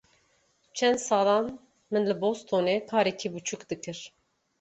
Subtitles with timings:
[0.79, 1.45] Çend salan
[1.91, 3.99] min li Bostonê karekî biçûk dikir.